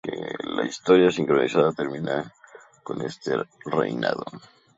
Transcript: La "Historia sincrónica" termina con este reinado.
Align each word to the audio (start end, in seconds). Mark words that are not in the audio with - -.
La 0.57 0.65
"Historia 0.65 1.11
sincrónica" 1.11 1.71
termina 1.73 2.33
con 2.81 3.03
este 3.03 3.35
reinado. 3.67 4.25